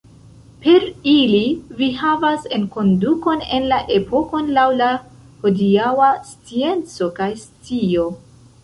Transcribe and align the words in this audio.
Per 0.61 0.85
ili 1.11 1.41
vi 1.81 1.89
havas 1.99 2.47
enkondukon 2.57 3.45
en 3.59 3.69
la 3.75 3.79
epokon 3.99 4.51
laŭ 4.57 4.67
la 4.81 4.91
hodiaŭa 5.45 6.13
scienco 6.33 7.15
kaj 7.23 7.33
scio. 7.47 8.13